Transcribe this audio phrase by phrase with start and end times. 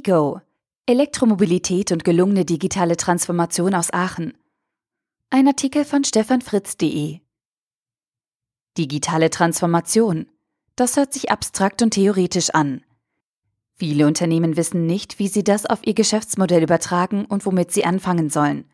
[0.00, 0.40] Ego
[0.86, 4.32] Elektromobilität und gelungene digitale Transformation aus Aachen.
[5.28, 7.20] Ein Artikel von stefanfritz.de
[8.78, 10.26] Digitale Transformation.
[10.74, 12.82] Das hört sich abstrakt und theoretisch an.
[13.74, 18.30] Viele Unternehmen wissen nicht, wie sie das auf ihr Geschäftsmodell übertragen und womit sie anfangen
[18.30, 18.70] sollen.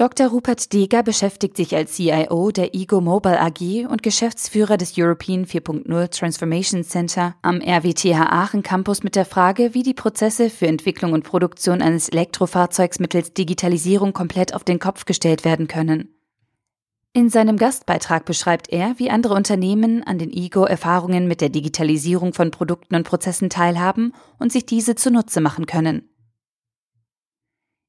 [0.00, 0.28] Dr.
[0.28, 6.18] Rupert Deger beschäftigt sich als CIO der Ego Mobile AG und Geschäftsführer des European 4.0
[6.18, 11.24] Transformation Center am RWTH Aachen Campus mit der Frage, wie die Prozesse für Entwicklung und
[11.24, 16.08] Produktion eines Elektrofahrzeugs mittels Digitalisierung komplett auf den Kopf gestellt werden können.
[17.12, 22.32] In seinem Gastbeitrag beschreibt er, wie andere Unternehmen an den Ego Erfahrungen mit der Digitalisierung
[22.32, 26.08] von Produkten und Prozessen teilhaben und sich diese zunutze machen können.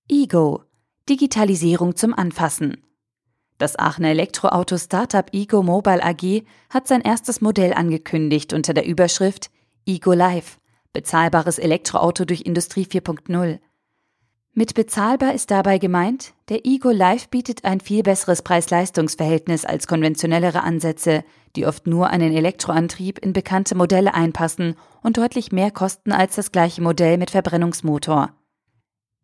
[0.09, 0.65] Ego
[1.11, 2.77] Digitalisierung zum Anfassen.
[3.57, 9.51] Das Aachener Elektroauto-Startup Ego Mobile AG hat sein erstes Modell angekündigt unter der Überschrift
[9.85, 10.57] Ego Live,
[10.93, 13.59] bezahlbares Elektroauto durch Industrie 4.0.
[14.53, 20.63] Mit bezahlbar ist dabei gemeint, der Ego Live bietet ein viel besseres Preis-Leistungs-Verhältnis als konventionellere
[20.63, 21.25] Ansätze,
[21.57, 26.53] die oft nur einen Elektroantrieb in bekannte Modelle einpassen und deutlich mehr kosten als das
[26.53, 28.31] gleiche Modell mit Verbrennungsmotor.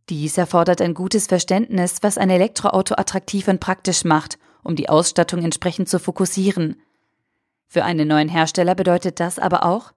[0.10, 5.44] Dies erfordert ein gutes Verständnis, was ein Elektroauto attraktiv und praktisch macht, um die Ausstattung
[5.44, 6.82] entsprechend zu fokussieren.
[7.68, 9.92] Für einen neuen Hersteller bedeutet das aber auch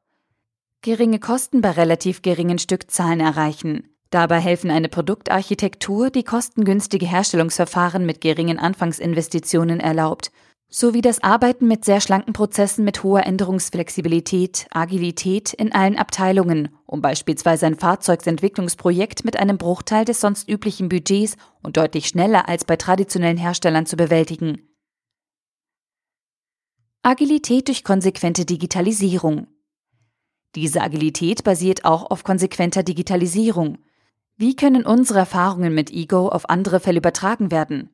[0.82, 3.88] geringe Kosten bei relativ geringen Stückzahlen erreichen.
[4.10, 10.32] Dabei helfen eine Produktarchitektur, die kostengünstige Herstellungsverfahren mit geringen Anfangsinvestitionen erlaubt
[10.70, 17.02] sowie das Arbeiten mit sehr schlanken Prozessen mit hoher Änderungsflexibilität, Agilität in allen Abteilungen, um
[17.02, 22.76] beispielsweise ein Fahrzeugsentwicklungsprojekt mit einem Bruchteil des sonst üblichen Budgets und deutlich schneller als bei
[22.76, 24.68] traditionellen Herstellern zu bewältigen.
[27.02, 29.48] Agilität durch konsequente Digitalisierung.
[30.54, 33.78] Diese Agilität basiert auch auf konsequenter Digitalisierung.
[34.36, 37.90] Wie können unsere Erfahrungen mit Ego auf andere Fälle übertragen werden?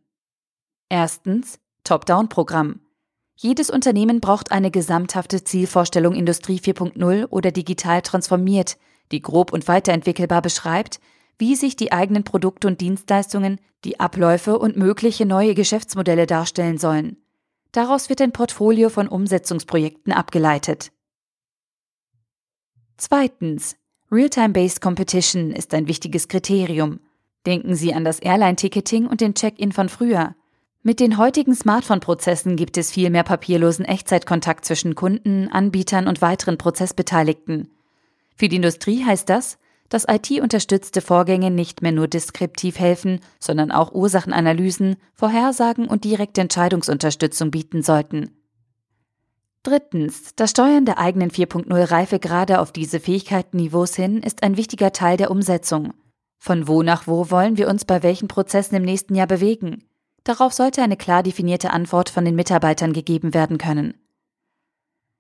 [0.88, 2.80] Erstens Top-Down-Programm.
[3.36, 8.76] Jedes Unternehmen braucht eine gesamthafte Zielvorstellung Industrie 4.0 oder digital transformiert,
[9.12, 11.00] die grob und weiterentwickelbar beschreibt,
[11.38, 17.18] wie sich die eigenen Produkte und Dienstleistungen, die Abläufe und mögliche neue Geschäftsmodelle darstellen sollen.
[17.72, 20.92] Daraus wird ein Portfolio von Umsetzungsprojekten abgeleitet.
[22.96, 23.76] Zweitens.
[24.10, 27.00] Real-Time-Based Competition ist ein wichtiges Kriterium.
[27.44, 30.34] Denken Sie an das Airline-Ticketing und den Check-in von früher.
[30.86, 36.58] Mit den heutigen Smartphone-Prozessen gibt es viel mehr papierlosen Echtzeitkontakt zwischen Kunden, Anbietern und weiteren
[36.58, 37.72] Prozessbeteiligten.
[38.36, 39.58] Für die Industrie heißt das,
[39.88, 47.50] dass IT-unterstützte Vorgänge nicht mehr nur deskriptiv helfen, sondern auch Ursachenanalysen, Vorhersagen und direkte Entscheidungsunterstützung
[47.50, 48.30] bieten sollten.
[49.64, 55.16] Drittens, das Steuern der eigenen 4.0 Reifegrade auf diese Fähigkeitenniveaus hin ist ein wichtiger Teil
[55.16, 55.94] der Umsetzung.
[56.38, 59.82] Von wo nach wo wollen wir uns bei welchen Prozessen im nächsten Jahr bewegen?
[60.26, 63.94] Darauf sollte eine klar definierte Antwort von den Mitarbeitern gegeben werden können.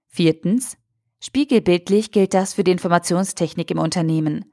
[0.08, 0.76] Viertens.
[1.20, 4.46] Spiegelbildlich gilt das für die Informationstechnik im Unternehmen.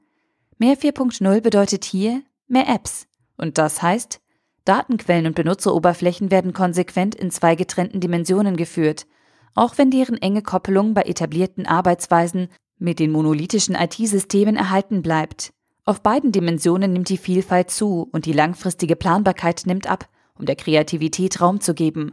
[0.58, 3.08] Mehr 4.0 bedeutet hier mehr Apps.
[3.36, 4.20] Und das heißt,
[4.64, 9.08] Datenquellen und Benutzeroberflächen werden konsequent in zwei getrennten Dimensionen geführt,
[9.56, 12.46] auch wenn deren enge Koppelung bei etablierten Arbeitsweisen
[12.78, 15.52] mit den monolithischen IT-Systemen erhalten bleibt.
[15.84, 20.08] Auf beiden Dimensionen nimmt die Vielfalt zu und die langfristige Planbarkeit nimmt ab,
[20.38, 22.12] um der Kreativität Raum zu geben.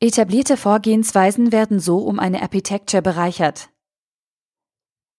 [0.00, 3.70] Etablierte Vorgehensweisen werden so um eine Architecture bereichert.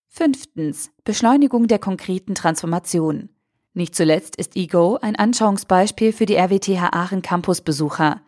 [0.09, 0.91] Fünftens.
[1.03, 3.29] Beschleunigung der konkreten Transformation.
[3.73, 8.21] Nicht zuletzt ist Ego ein Anschauungsbeispiel für die RWTH Aachen Campus-Besucher.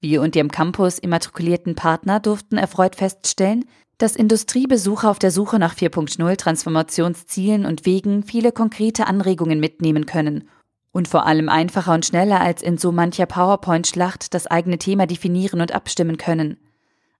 [0.00, 3.64] Wir und die am Campus immatrikulierten Partner durften erfreut feststellen,
[3.96, 10.48] dass Industriebesucher auf der Suche nach 4.0 Transformationszielen und Wegen viele konkrete Anregungen mitnehmen können
[10.92, 15.60] und vor allem einfacher und schneller als in so mancher PowerPoint-Schlacht das eigene Thema definieren
[15.60, 16.58] und abstimmen können.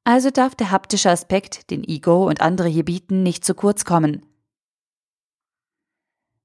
[0.04, 4.22] Also darf der haptische Aspekt, den Ego und andere hier bieten, nicht zu kurz kommen.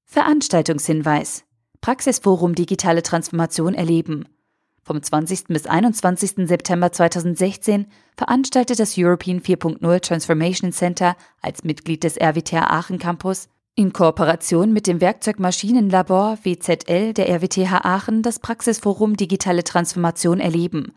[0.04, 1.46] Veranstaltungshinweis.
[1.82, 4.26] Praxisforum Digitale Transformation erleben.
[4.82, 5.46] Vom 20.
[5.46, 6.48] bis 21.
[6.48, 13.92] September 2016 veranstaltet das European 4.0 Transformation Center als Mitglied des RWTH Aachen Campus in
[13.92, 20.94] Kooperation mit dem Werkzeugmaschinenlabor WZL der RWTH Aachen das Praxisforum Digitale Transformation erleben.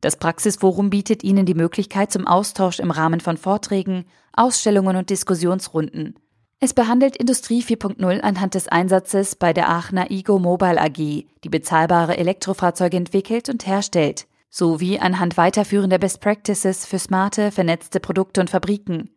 [0.00, 6.14] Das Praxisforum bietet Ihnen die Möglichkeit zum Austausch im Rahmen von Vorträgen, Ausstellungen und Diskussionsrunden.
[6.60, 12.18] Es behandelt Industrie 4.0 anhand des Einsatzes bei der Aachener Ego Mobile AG, die bezahlbare
[12.18, 19.10] Elektrofahrzeuge entwickelt und herstellt, sowie anhand weiterführender Best Practices für smarte, vernetzte Produkte und Fabriken.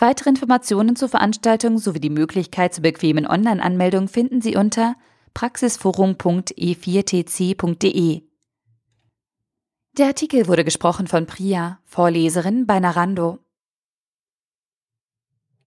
[0.00, 4.94] Weitere Informationen zur Veranstaltung sowie die Möglichkeit zur bequemen Online-Anmeldung finden Sie unter
[5.34, 8.22] praxisforum.e4tc.de.
[9.98, 13.40] Der Artikel wurde gesprochen von Priya, Vorleserin bei Narando.